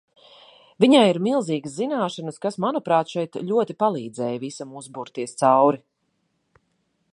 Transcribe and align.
Viņai 0.83 1.01
ir 1.09 1.19
milzīgas 1.25 1.75
zināšanas, 1.81 2.41
kas, 2.45 2.57
manuprāt, 2.65 3.13
šeit 3.17 3.39
ļoti 3.51 3.77
palīdzēja 3.85 4.43
visam 4.47 4.75
uzburties 4.83 5.41
cauri. 5.43 5.83